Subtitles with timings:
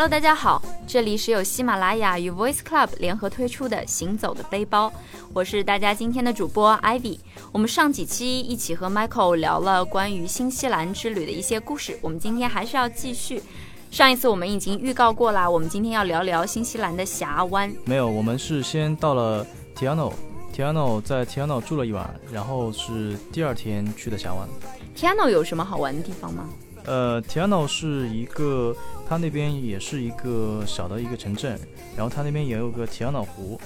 [0.00, 4.88] Hello，大家好，这里是由喜马拉雅与 Voice Club 联合推出的《行走的背包》，
[5.34, 7.18] 我是大家今天的主播 Ivy。
[7.52, 13.42] 我们上几期一起和 Michael 聊了关于新西兰之旅的一些故事，我们今天还是要继续。
[13.90, 17.70] 上一次我们已经预告过了，我们今天要聊聊新西兰的峡湾。
[17.84, 24.48] 没有，我们是先到了 Tiano，Tiano 在 Tiano 住了一晚，然后是第二天去的峡湾。
[24.96, 26.48] Tiano 有什么好玩的地方吗？
[26.90, 28.74] 呃，Tiano 是一个，
[29.08, 31.56] 它那边也是一个小的一个城镇，
[31.96, 33.60] 然后它那边也有个 Tiano 湖，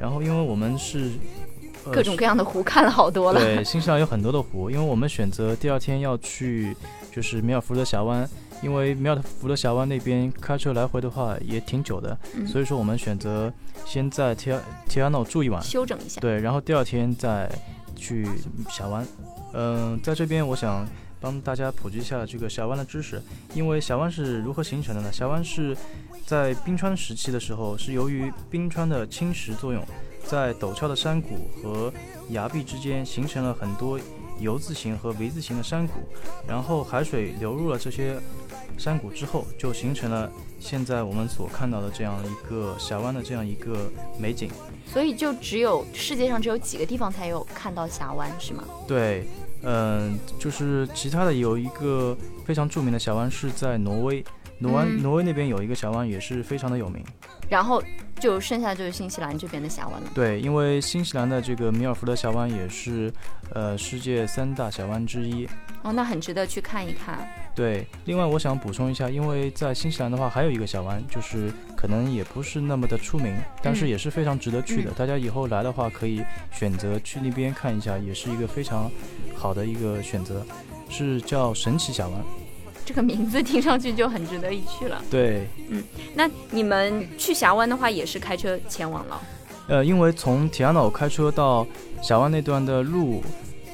[0.00, 1.10] 然后因为我们是、
[1.84, 3.40] 呃各种各样的湖看了好多了。
[3.40, 6.76] 对，新西兰有很多的湖，因为我们选择第二天要去
[7.10, 8.28] 就是米尔福德峡湾，
[8.62, 13.52] 因为米尔福德峡湾那边开车来回的话也挺久的，嗯所以说我们选择
[13.84, 14.56] 先在 Ti
[14.88, 16.20] Tiano 住一晚，休整一下。
[16.20, 17.50] 对，然后第二天再
[17.96, 18.24] 去
[18.70, 19.04] 峡湾。
[19.54, 20.86] 嗯、在这边我想
[21.20, 23.22] 帮大家普及一下这个峡湾的知识，
[23.54, 25.12] 因为峡湾是如何形成的呢？
[25.12, 25.76] 峡湾是
[26.26, 29.84] 在冰川时期的时候，是由于冰川的侵蚀作用，
[30.24, 31.92] 在陡峭的山谷和
[32.30, 33.98] 崖壁之间形成了很多
[34.40, 35.94] U 字形和 V 字形的山谷，
[36.46, 38.16] 然后海水流入了这些
[38.76, 44.50] 山谷之后，就形成了现在我们所看到的这样一个峡湾的这样一个美景。
[44.86, 48.64] 所以就只有世界上只有几个地方才有看到峡湾，是吗？
[48.86, 49.26] 对，
[49.62, 54.24] 嗯、就是其他的有一个非常著名的小湾是在挪威，
[54.58, 57.04] 挪威、嗯挪威那边有一个峡湾也是非常的有名。
[57.48, 57.82] 然后
[58.20, 60.10] 就剩下就是新西兰这边的峡湾了。
[60.14, 63.12] 对，因为新西兰的这个米尔福德峡湾也是
[63.54, 65.48] 呃世界三大峡湾之一。
[65.82, 67.26] 哦，那很值得去看一看。
[67.54, 74.90] 对，另外我想补充一下，因为在新西兰的话还有一个峡湾，就是可能也不是那么的出名，但是嗯也是非常值得去的。
[74.90, 76.22] 嗯大家以后来的话可以
[76.52, 78.90] 选择去那边看一下，也是一个非常
[79.34, 80.44] 好的一个选择，
[80.90, 82.20] 是叫神奇峡湾。
[82.88, 85.02] 这个名字听上去就很值得一去了。
[85.10, 85.84] 对，嗯
[86.14, 89.20] 那你们去峡湾的话，也是开车前往了？
[89.68, 91.66] 呃，因为从提亚岛开车到
[92.00, 93.22] 峡湾那段的路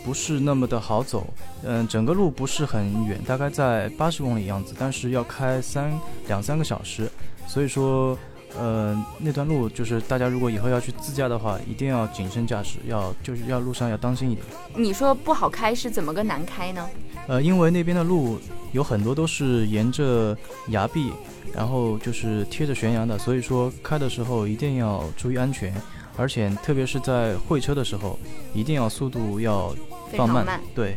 [0.04, 1.24] 不是那么的好走，
[1.62, 5.96] 嗯、整个路不是很远，大概在八十公里样子，但是要开三
[6.26, 7.08] 两三个小时，
[7.46, 8.18] 所以说，
[8.58, 14.46] 呃，那段路就是大家如果以后要去自驾的话，一定要谨慎驾驶，要就是要路上要当心一点。
[14.76, 16.88] 你说不好开是怎么个难开呢？
[17.26, 18.38] 呃，因为那边的路
[18.72, 20.36] 有很多都是沿着
[20.68, 21.10] 崖壁，
[21.54, 25.74] 然后就是贴着悬崖的，所以说开的时候一定要注意安全，
[26.16, 28.18] 而且特别是在会车的时候，
[28.52, 29.74] 一定要速度要
[30.16, 30.44] 放慢。
[30.44, 30.96] 慢，对，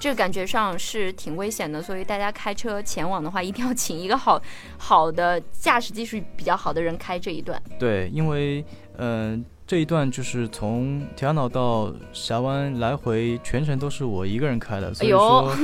[0.00, 4.40] 这个感觉上是挺危险的，所以大家开车前往的话，一定要请一个好
[4.78, 7.62] 好的驾驶技术比较好的人开这一段。
[7.78, 8.64] 对，因为
[8.96, 15.54] 嗯、呃这一段就是从提亚瑙到峡湾来回全程都是我一个人开的，所以说，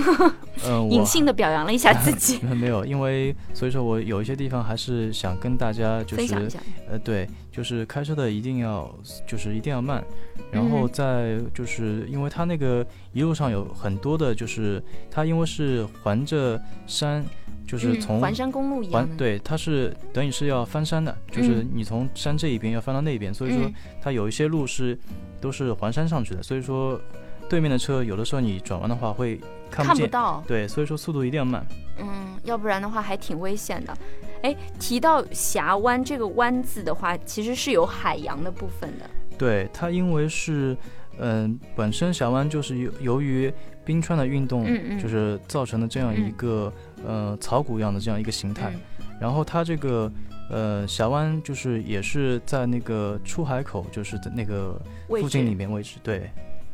[0.64, 6.60] 嗯、我隐性的表扬了一下自己， 没有，因为所以说我有一些地方还是想跟大家就是分享一下。
[6.88, 8.94] 呃，对，就是开车的一定要，
[9.26, 10.04] 就是一定要慢，
[10.50, 17.24] 然后在就是因为它那个一路上有很多的，就是它因为是环着山，
[17.66, 21.70] 就是嗯从环山公路一样的，环对，它是等于是要翻山的，就是嗯。
[21.72, 23.74] 你从山这一边要翻到那边，所以说嗯。
[24.02, 24.98] 它有一些路是
[25.40, 27.00] 都是环山上去的，所以说
[27.48, 29.40] 对面的车有的时候你转弯的话会
[29.70, 31.66] 看不见，看不到，对，所以说速度一定要慢。
[31.98, 33.96] 嗯，要不然的话还挺危险的。
[34.42, 39.04] 哎，提到峡湾这个“湾”字的话，其实是有海洋的部分的。
[39.38, 40.76] 对它，因为是，
[41.18, 43.52] 嗯、本身峡湾就是由由于
[43.84, 46.72] 冰川的运动，嗯嗯就是造成的这样一个、
[47.04, 48.70] 呃草谷一样的这样一个形态。
[48.74, 48.80] 嗯
[49.18, 50.12] 然后它这个
[50.50, 55.96] 呃峡湾就是也是在那个出海口，就是在那个附近里面位置。
[56.02, 56.30] 对，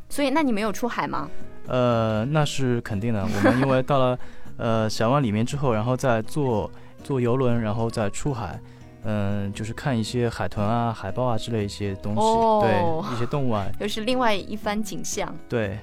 [0.09, 1.31] 所以那你没有出海吗？
[1.69, 3.23] 呃，那是肯定的。
[3.23, 4.19] 我们因为到了
[4.59, 6.69] 呃峡湾里面之后，然后再坐
[7.03, 8.59] 坐游轮，然后再出海。
[9.05, 15.76] 嗯，就是看一些海豚啊、海豹啊之类一些东西，哦对一些动物啊，又是另外一番景象，对，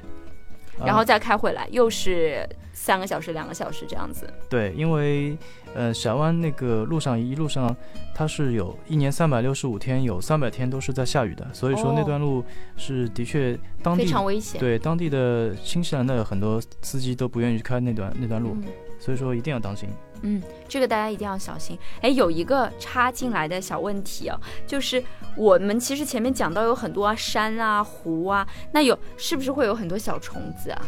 [0.77, 4.25] 然后啊再开回来，又是三个小时、两个小时这样子。
[4.49, 5.37] 对，因为
[5.75, 7.75] 呃，峡湾那个路上一路上，
[8.15, 12.41] 它是有一年三百六十五天，有三百天都是在下雨的，所以说那哦段路
[12.77, 14.61] 是的确当地非常危险。
[14.61, 18.63] 对当地的新西兰的很多司机都不愿意去开那段那段路，嗯
[18.97, 19.89] 所以说一定要当心。
[20.21, 21.77] 嗯，这个大家一定要小心。
[22.01, 25.03] 哎，有一个插进来的小问题啊，就是
[25.35, 30.81] 我们其实前面讲到有很多啊山啊湖啊，那有是不是会有很多小虫子啊？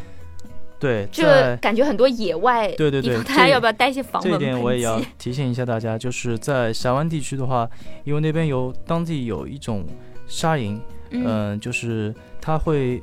[0.79, 4.99] 对，这在感觉很多野外对对对，大家要不要带一些防这一点我也要？
[5.19, 7.69] 提醒一下大家，就是在峡湾地区的话，
[8.03, 9.85] 因为那边有当地有一种
[10.27, 10.79] 沙蝇，
[11.11, 12.11] 嗯嗯、就是
[12.41, 12.99] 它会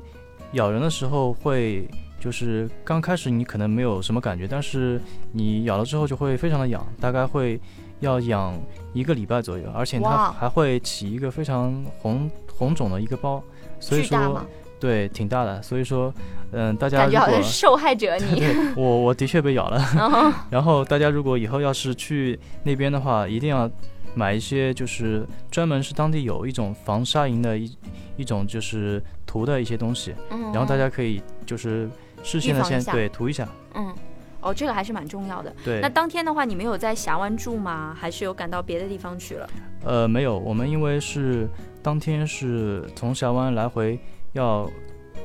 [0.55, 1.89] 咬人的时候会，
[2.21, 5.01] 就是刚开始你可能没有什么感觉，但是
[5.33, 7.61] 你咬了之后就会非常的痒，大概会
[8.01, 8.55] 要痒
[8.93, 13.43] 一个礼拜左右，而且它还会起一个非常红红肿的一个包，
[13.81, 14.41] 所以说？
[14.81, 16.15] 对挺大的，所以说
[16.53, 18.39] 嗯、大家如果感觉好像受害者你。
[18.39, 23.69] 对我我的确被咬了，然后 然后大家如果以后要是去那边的话，一定要
[24.15, 27.77] 买一些就是专门是当地有一种防沙蝇的一
[28.19, 31.91] 一种就是涂的一些东西，嗯，然后大家可以就是
[32.23, 33.95] 事先的先对涂一下，嗯，
[34.41, 35.55] 哦，这个还是蛮重要的。
[35.65, 37.97] 对那，当天的话，你们有在峡湾住吗？
[37.99, 39.51] 还是有赶到别的地方去了？
[39.85, 41.49] 呃没有，我们因为是
[41.83, 43.99] 当天是从峡湾来回
[44.33, 44.69] 要。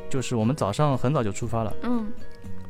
[0.09, 2.05] 就是我们早上很早就出发了，嗯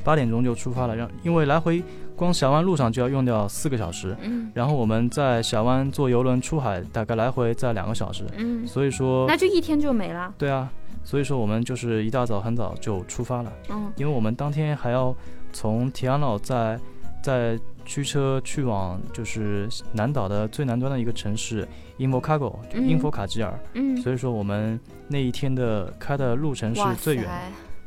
[0.02, 1.84] 八点钟就出发了，让因为来回
[2.16, 4.52] 光峡湾路上就要用掉四个小时，嗯。
[4.54, 10.34] 然后我们在峡湾坐游轮出海，大概来回在两个小时，嗯，所以说那就一天就没了。
[10.38, 10.72] 对啊，
[11.04, 13.92] 所以说我们就是一大早很早就出发了，嗯。
[13.96, 15.16] 因为我们当天还要
[15.52, 16.80] 从提安瑙再
[17.22, 21.68] 再驱车去往就是南岛的最南端的一个城市
[21.98, 22.88] 因佛卡狗，就嗯。
[22.88, 27.32] 因佛卡吉尔，嗯，所以说我们那一天的开的路程是最远的，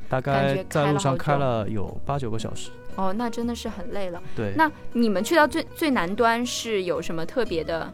[0.08, 2.70] 大概在路上开了有八九个小时。
[2.96, 4.22] 哦，那真的是很累了。
[4.34, 7.92] 对，那你们去到最最南端是有什么特别的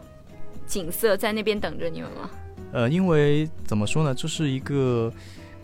[0.65, 2.29] 景色在那边等着你们吗？
[2.71, 5.11] 呃，因为怎么说呢，这是一个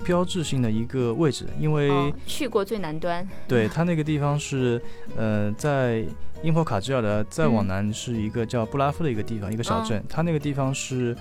[0.03, 3.27] 标志性的一个位置，因为、哦，去过最南端。
[3.47, 4.81] 对它那个地方是，
[5.15, 6.03] 呃，在
[6.41, 11.15] 英佛卡吉尔的再往嗯南是一个叫布拉夫的一个地方，一个小镇，它那个地方是，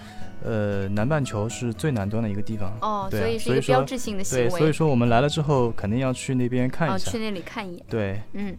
[0.44, 2.72] 呃，南半球是最南端的一个地方。
[2.80, 7.10] 哦，对啊所以是一个标志性的行对，所以说我们来了之后肯定要去那边看哦，一下。
[7.10, 7.84] 去那里看一眼。
[7.90, 8.56] 对，嗯，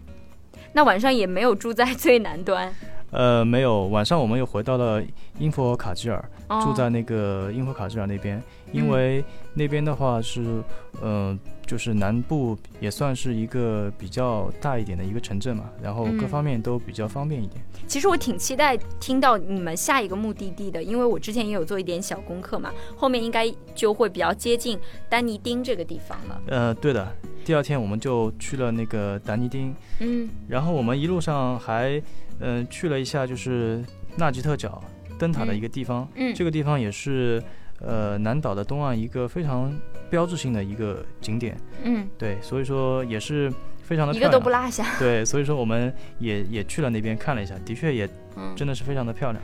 [0.73, 2.73] 那晚上也没有住在最南端，
[3.11, 5.01] 呃，没有，晚上我们又回到了
[5.39, 8.43] 英佛卡吉尔，哦、住在那个英佛卡吉尔那边，嗯。
[8.71, 9.23] 因为
[9.53, 10.61] 那边的话是，
[11.01, 11.37] 呃，
[11.69, 17.61] 就是南部也算是一个比较大一点的一个城镇嘛，然后各嗯方面都比较方便一点。
[17.85, 26.41] 其实我挺期待听到你们下一个目的地的，因为我之前也有做一点小功课嘛，后面应该就会比较接近丹尼丁这个地方了。
[26.47, 32.01] 呃，对的，第二天我们就去了那个丹尼丁，嗯然后我们一路上还，
[32.39, 33.85] 嗯、去了一下就是
[34.17, 34.81] 纳吉特角
[35.19, 37.43] 灯塔的一个地方，嗯，这个地方也是，
[37.81, 39.73] 呃，南岛的东岸一个非常
[40.09, 44.39] 标志性的一个景点，嗯对，所以说也是非常的一个都。
[44.39, 44.85] 不落下。
[44.99, 49.43] 对，所以说我们也也去了那边看了一下，的确也嗯，真的是非常的漂亮。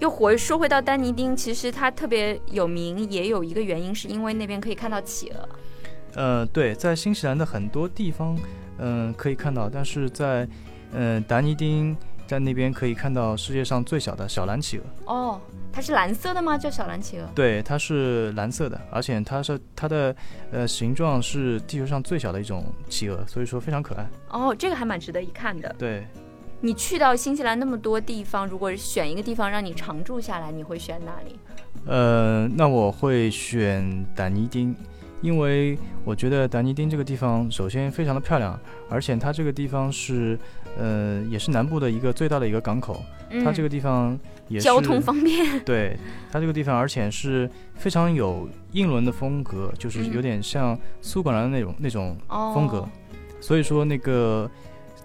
[0.00, 5.48] 又回说回到丹尼丁，其实它特别有名，也有一个原因是因为那边可以看到企鹅。
[6.14, 8.36] 呃，对，在新西兰的很多地方，
[8.78, 10.48] 嗯、可以看到，但是在，
[10.92, 11.94] 嗯、达尼丁
[12.30, 14.84] 在那边可以看到世界上最小的小蓝企鹅。
[15.12, 15.40] 哦，
[15.72, 16.56] 它是蓝色的吗？
[16.56, 17.28] 叫小蓝企鹅。
[17.34, 20.14] 对，它是蓝色的，而且它是它的
[20.52, 24.08] 呃形状是地球上最小的一种企鹅，所以说非常可爱。
[24.28, 25.74] 哦，这个还蛮值得一看的。
[25.76, 26.06] 对，
[26.60, 31.36] 你去到新西兰那么多地方，如果选一个地方让你常住下来，你会选哪里？
[31.84, 34.72] 呃，那我会选丹尼丁，
[35.20, 38.56] 因为我觉得丹尼丁这个地方首先非常的漂亮，
[38.88, 40.38] 而且它这个地方是
[40.78, 44.18] 呃也是南部的一个最大的一个港口，嗯，它这个地方
[44.48, 45.60] 也是交通方便。
[45.64, 45.96] 对
[46.30, 52.88] 它这个地方，而且是非常有英伦的风格，就是嗯有点像苏格兰的那种那种哦，风格，
[53.40, 54.50] 所以说那个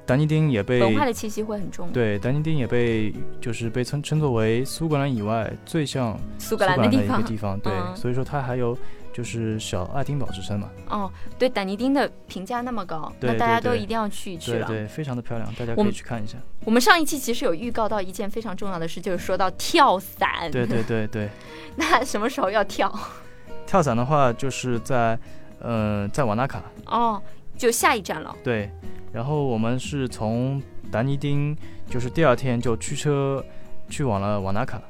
[0.05, 1.89] 丹尼丁也被文化的气息会很重。
[1.91, 7.21] 对丹尼丁也被就是被称称作为苏格兰以外最像苏格兰的一的地方。
[7.21, 8.77] 个地方，对，嗯所以说它还有
[9.15, 14.67] 就是小爱丁堡之称嘛，哦，对，丹尼丁的评价那么高，对那大家都一定要去一去了。
[14.67, 16.37] 对对，非常的漂亮，大家可以去看一下。
[16.65, 20.51] 我们上一期其实有预告到一件非常重要的事，就是说到跳伞。
[20.51, 21.29] 对对对对，
[21.77, 22.93] 那什么时候要跳？
[23.65, 25.17] 跳伞的话就是在
[25.61, 27.23] 呃在瓦纳卡，哦，
[27.57, 28.35] 就下一站了。
[28.43, 28.69] 对，
[29.13, 31.55] 然后我们是从达尼丁，
[31.89, 33.41] 就是第二天就驱车
[33.87, 34.81] 去往了瓦纳卡。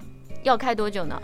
[0.42, 1.22] 要开多久呢？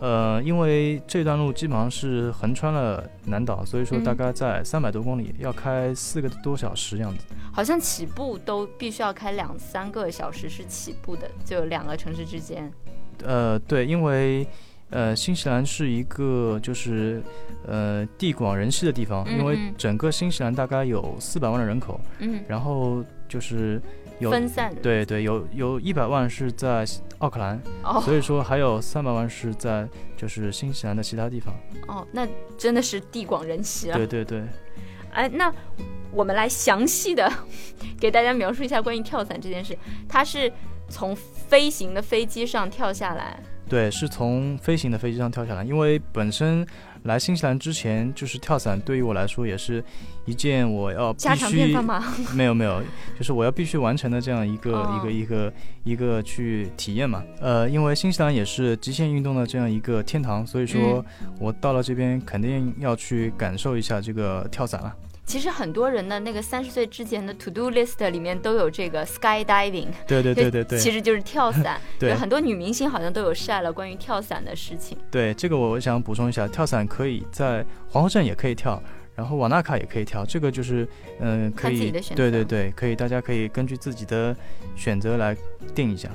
[0.00, 7.24] 呃，因为这段路基本上是横穿了南岛，所以说嗯大概在三百多公里，要开四个多小时样子。
[7.52, 12.72] 好像起步都必须要开两三个小时是起步的，就两个城市之间。
[13.24, 14.46] 呃，对，因为
[14.90, 17.20] 呃，新西兰是一个就是
[17.66, 23.82] 呃地广人稀的地方，因为整个新西兰大概有四百万的人口，嗯，然后就是
[24.18, 24.74] 有分散。
[24.82, 26.84] 对对，有有一百万是在
[27.18, 31.54] 奥克兰，哦所以说还有三百万是在就是新西兰的其他地方。
[31.86, 33.96] 哦，那真的是地广人稀啊。
[33.96, 34.42] 对对对，
[35.12, 35.52] 哎，那
[36.12, 37.30] 我们来详细的
[38.00, 39.76] 给大家描述一下关于跳伞这件事。
[40.08, 40.50] 它是
[40.88, 46.66] 从飞行的飞机上跳下来，对，是从飞行的飞机上跳下来，因为本身
[47.08, 49.82] 来新西兰之前，就是跳伞对于我来说也是
[50.26, 51.76] 一件我要必须？
[52.32, 52.80] 没有没有，
[53.18, 57.24] 就是我要必须完成的这样一个、哦一个一个一个去体验嘛。
[57.40, 64.94] 呃，因为新西兰也是极限运动的这样一个天堂，所以说嗯我到了这边肯定要去感受一下这个跳伞了。
[65.28, 71.78] 其实很多人的那个三十岁之前的 to do list 里面都有这个 skydiving，对对对对对其实就是跳伞。
[72.00, 74.96] 对有很多女明星好像都有晒了关于跳伞的事情。
[75.10, 78.82] 对，这个我想补充一下，跳伞可以在皇后镇也可以跳。
[79.14, 84.34] 然后瓦纳卡也可以跳，这个就是，嗯、可以看自己的选，择对对对，可以，大家可以根据自己的
[84.76, 85.36] 选择来
[85.74, 86.08] 定一下。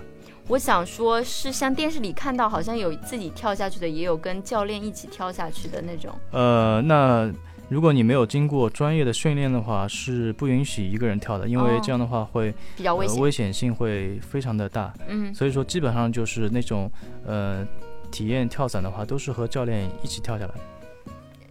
[0.47, 6.17] 我想说，是像电视里看到，好像有自己跳下去的，也有跟教练一起跳下去的那种。
[6.31, 7.29] 呃，那
[7.69, 13.15] 如果你没有经过专业的训练的话，是不允许一个人跳的，因为哦这样的话会、比较危险。
[13.15, 14.93] 呃、危险性会非常的大。
[15.07, 16.91] 嗯，所以说，基本上就是那种
[17.25, 17.65] 呃
[18.11, 20.51] 体验跳伞的话，都是和教练一起跳下来，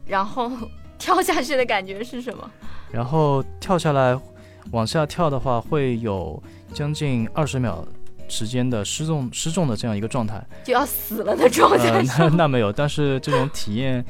[0.07, 0.51] 然后
[0.99, 2.51] 跳下去的感觉是什么？
[2.91, 4.19] 然后跳下来
[4.71, 6.41] 往下跳的话，会有
[6.73, 7.85] 将近二十秒。
[8.29, 14.03] 时间的失重失重的这样一个状态，就要死了的状呃态，是那那没有，但是这种体验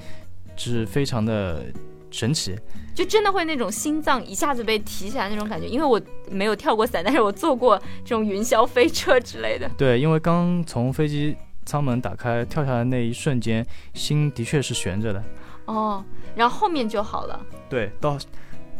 [0.55, 1.65] 是非常的
[2.13, 2.57] 神奇。
[2.95, 5.67] 就真的会那种心脏一下子被提起来那种感觉。
[5.67, 6.01] 因为我
[6.31, 9.69] 没有跳过伞，但是我坐过这种云霄飞车之类的。
[9.79, 15.25] 对，因为刚从飞机舱门打开跳下来那一瞬间，心的确是悬着的。
[15.65, 16.05] 哦，
[16.37, 17.41] 然后后面就好了。
[17.69, 18.19] 对，到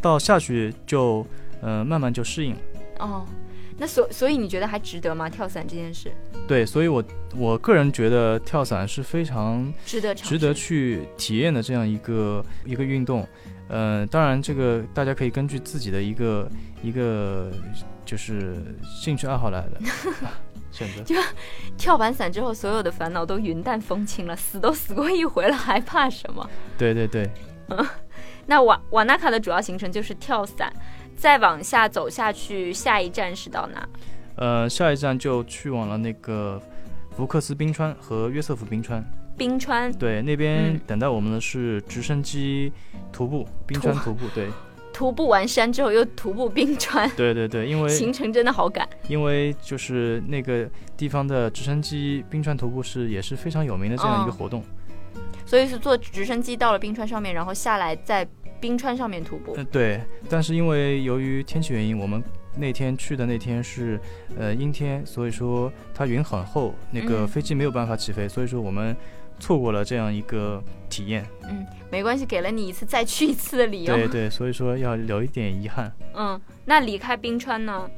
[0.01, 1.27] 到下去就
[1.63, 2.61] 呃慢慢就适应了。
[2.99, 3.27] 哦，
[3.83, 5.29] 那所所以你觉得还值得吗？
[5.29, 6.13] 跳伞这件事
[6.47, 7.03] 对，所以我
[7.35, 13.27] 我个人觉得跳伞是非常值得值得去体验的这样一个一个运动。
[13.67, 16.49] 呃，当然这个大家可以根据自己的一个
[16.81, 17.51] 一个
[18.05, 19.81] 就是兴趣爱好来的
[20.71, 21.17] 选择就。
[21.77, 26.49] 跳完伞之后，所有的烦恼都云淡风轻了，死都死过一回了，还怕什么？
[26.79, 27.29] 对对对，
[27.71, 27.85] 嗯
[28.47, 30.73] 那瓦瓦纳卡的主要行程就是跳伞，
[31.23, 33.89] 再往下走下去，下一站是到哪？
[34.35, 36.61] 呃，下一站就去往了那个
[37.17, 39.01] 福克斯冰川和约瑟夫冰川。
[39.39, 39.93] 冰川。
[39.93, 42.73] 对，那边嗯等待我们的是直升机
[43.13, 44.27] 徒步，冰川徒步。
[44.35, 44.49] 对，
[44.93, 48.89] 徒步完山之后又徒步冰川，对对对，因为行程真的好赶。
[49.07, 54.61] 因为就是那个地方的直升机冰川徒步是也是非常有名的这样一个哦活动。
[55.47, 58.27] 所以是坐直升机到了冰川上面，然后下来在
[58.63, 59.55] 冰川上面徒步。
[59.57, 60.01] 嗯、对，
[60.31, 62.23] 但是因为由于天气原因，我们
[62.57, 64.01] 那天去的那天是
[64.39, 68.97] 呃阴天，所以说它云很厚，那个嗯飞机没有办法起飞，所以说我们
[69.41, 71.27] 错过了这样一个体验。
[71.51, 73.93] 嗯，没关系，给了你一次再去一次的理由。
[73.97, 75.93] 对对，所以说要留一点遗憾。
[76.15, 77.91] 嗯，那离开冰川呢？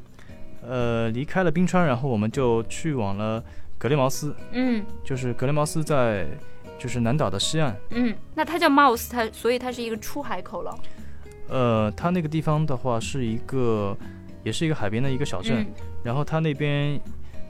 [0.67, 3.45] 呃，离开了冰川，然后我们就去往了
[3.85, 6.27] 格雷茅斯，嗯就是格雷茅斯在
[6.79, 7.77] 就是南岛的西岸。
[7.91, 10.75] 嗯，那它叫 Mouse，它所以它是一个出海口了。
[11.51, 13.95] 呃，它那个地方的话是一个，
[14.43, 15.67] 也是一个海边的一个小镇，嗯
[16.03, 16.99] 然后它那边，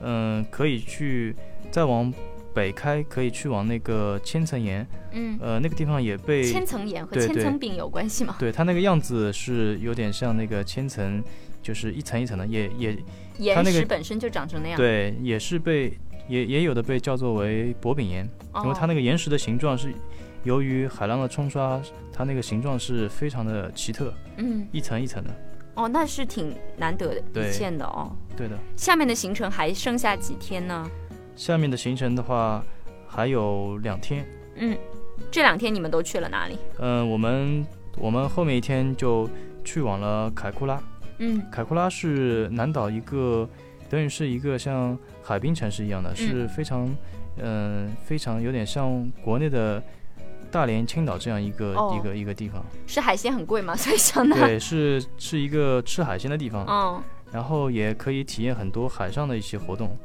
[0.00, 1.36] 嗯、可以去
[1.70, 2.12] 再往
[2.52, 8.34] 北开，可以去往那个千层岩，嗯，呃，那个地方也被，千层岩和千层饼有关系吗？
[8.40, 11.22] 对它那个样子是有点像那个千层，
[11.62, 12.98] 就是一层一层的，也也
[13.38, 15.96] 岩石本身就长成那样。，对，也是被
[16.28, 18.28] 也也有的被叫做为薄饼岩，
[18.62, 19.92] 因为它那个岩石的形状是
[20.42, 21.80] 由于海浪的冲刷，
[22.12, 25.30] 它那个形状是非常的奇特，嗯一层一层的。
[25.74, 28.10] 哦，那是挺难得的一见的哦。
[28.36, 30.88] 对的，下面的行程还剩下几天呢？
[31.34, 32.64] 下面的行程的话
[33.08, 34.76] 还有两天，嗯，
[35.30, 36.56] 这两天你们都去了哪里？
[36.78, 37.66] 嗯、我们
[37.96, 39.28] 我们后面一天就
[39.64, 40.80] 去往了凯库拉。
[41.18, 43.48] 嗯凯库拉是南岛一个，
[43.94, 46.88] 等于是一个像海滨城市一样的，是非常，
[47.38, 49.80] 嗯、非常有点像国内的
[50.50, 52.64] 大连、青岛这样一个、哦一个一个地方。
[52.88, 53.76] 是海鲜很贵吗？
[53.76, 54.34] 所以想那。
[54.34, 59.96] 对，是是一个吃海鲜的地方，嗯然后也可以体验很多海上的一些活动。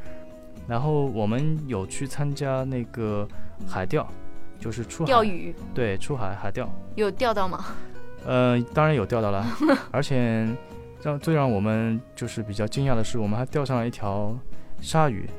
[0.67, 3.27] 然后我们有去参加那个
[3.67, 4.07] 海钓，
[4.59, 6.69] 就是出海钓，鱼对，出海海钓。
[6.95, 7.65] 有钓到吗？
[8.25, 9.43] 呃，当然有钓到了，
[9.89, 10.47] 而且
[11.01, 14.37] 让最让我们就是比较惊讶的是，我们还钓上了一条
[14.81, 15.29] 鲨鱼，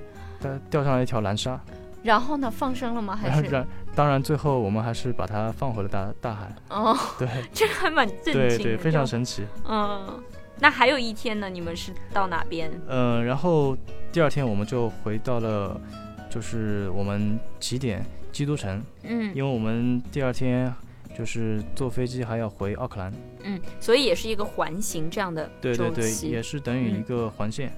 [0.41, 1.59] 钓钓上了一条蓝鲨，
[2.03, 2.51] 然后呢？
[2.51, 3.15] 放生了吗？
[3.15, 3.67] 还是？
[3.95, 8.49] 当然最后我们还是把它放回了大大海，哦，对 这个还蛮震惊的。
[8.49, 9.45] 对对，非常神奇。
[9.69, 10.23] 嗯，
[10.61, 11.51] 那还有一天呢？
[11.51, 12.71] 你们是到哪边？
[12.89, 13.77] 嗯、然后
[14.13, 15.79] 第二天我们就回到了，
[16.31, 20.73] 就是我们起点基督城，嗯因为我们第二天
[21.21, 23.13] 就是坐飞机还要回奥克兰，
[23.43, 27.71] 嗯，所以也是一个环形这样的对对对，周期也是等于一嗯个环线。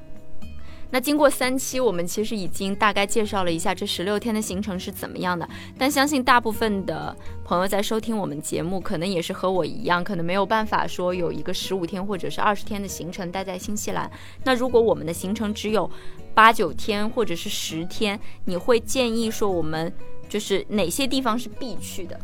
[0.93, 5.49] 那经过三期，我们其实已经大概介绍了一下这十六天的行程是怎么样的。
[5.77, 14.09] 但相信大部分的朋友在收听我们节目，可能也是和我一样，可能没有办法说有一个十五天或者是二十天的行程待在新西兰。
[14.45, 15.91] 那如果我们的行程只有
[16.33, 19.93] 八九天或者是十天，你会建议说我们
[20.29, 22.17] 就是哪些地方是必去的？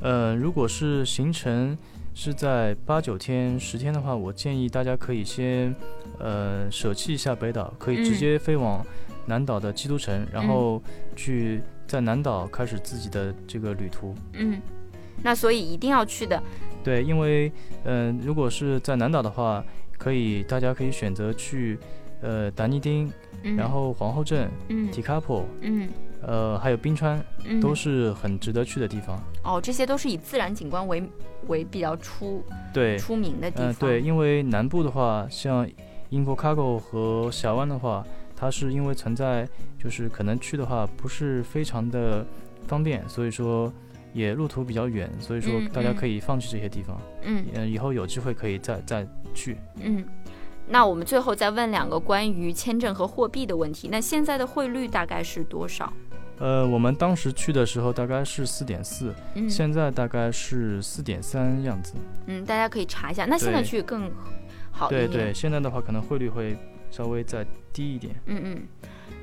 [0.00, 1.76] 呃，如果是行程
[2.14, 5.74] 是在八九天、十天的话，我建议大家可以先，
[6.18, 8.84] 呃，舍弃一下北岛，可以直接飞往
[9.26, 10.82] 南岛的基督城，然后
[11.14, 14.14] 去在南岛开始自己的这个旅途。
[14.34, 14.60] 嗯，
[15.22, 16.42] 那所以一定要去的。
[16.84, 17.50] 对，因为，
[17.84, 19.64] 嗯，如果是在南岛的话，
[19.98, 21.78] 可以大家可以选择去，
[22.20, 23.10] 呃，达尼丁，
[23.56, 25.88] 然后皇后镇，嗯，提卡普，嗯。
[26.26, 27.24] 呃，还有冰川，
[27.62, 29.16] 都是很值得去的地方。
[29.44, 31.00] 哦，这些都是以自然景观为
[31.46, 32.42] 为比较出
[32.74, 33.70] 对出名的地方。
[33.70, 35.64] 嗯，对，因为南部的话，像
[36.10, 38.04] Invercargill 和峡湾的话，
[38.34, 42.26] 它是因为存在，就是可能去的话不是非常的
[42.66, 43.72] 方便，所以说
[44.12, 47.00] 也路途比较远，所以说大家可以放弃这些地方。
[47.22, 49.56] 嗯，以后有机会可以再再去。
[49.80, 50.04] 嗯。
[50.68, 53.88] 那我们最后再问两个关于签证和货币的问题。
[53.88, 55.92] 那现在的汇率大概是多少？
[56.38, 59.14] 呃，我们当时去的时候大概是四点四，
[59.48, 61.94] 现在大概是四点三样子。
[62.26, 63.24] 嗯，大家可以查一下。
[63.24, 64.10] 那现在去更
[64.70, 65.08] 好一点。
[65.08, 66.56] 对对，现在的话可能汇率会
[66.90, 68.14] 稍微再低一点。
[68.26, 68.62] 嗯嗯。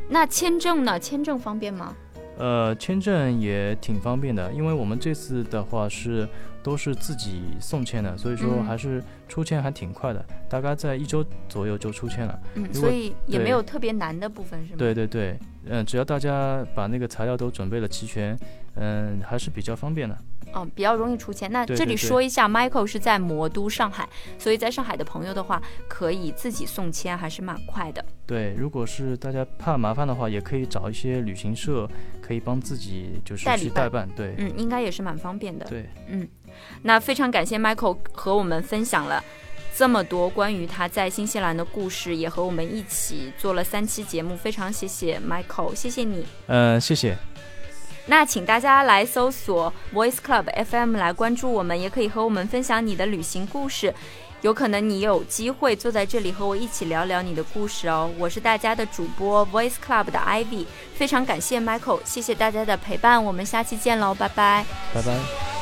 [0.09, 0.99] 那签证呢？
[0.99, 1.95] 签证方便吗？
[2.37, 6.27] 呃，签证也挺方便的，因为我们这次的话是
[6.63, 12.39] 都是自己送签的，所以说还是出签还挺快的，大概在一周左右就出签了。
[12.55, 14.77] 嗯，所以也没有特别难的部分，是吗？
[14.79, 15.37] 对对对。
[15.65, 18.37] 嗯，只要大家把那个材料都准备了齐全，
[18.75, 20.17] 嗯，还是比较方便的。
[20.53, 21.49] 嗯，比较容易出签。
[21.49, 28.03] 那这里说一下，Michael 是在魔都上海，所以在上海的朋友的话，可以自己送签，还是蛮快的。
[28.25, 31.89] 对，如果是大家怕麻烦的话，也可以找一些旅行社，
[32.21, 34.07] 可以帮自己就是去代办。
[34.17, 35.65] 对，嗯，应该也是蛮方便的。
[35.65, 36.27] 对，嗯，
[36.83, 39.23] 那非常感谢 Michael 和我们分享了。
[39.75, 46.25] 这么多关于他在新西兰的故事，也和我们一起做了三期节目，非常谢谢 Michael，谢谢你。
[46.45, 47.17] 嗯，谢谢。
[48.05, 53.93] 那请大家来搜索 Voice Club FM 来关注我们，也可以和我们分享你的旅行故事。
[54.41, 58.11] 有可能你有机会坐在这里和我一起聊聊你的故事哦。
[58.19, 65.52] 我是大家的主播 Voice Club 的 Ivy，非常感谢 Michael，谢谢大家的陪伴，我们下期见喽，拜拜，拜拜。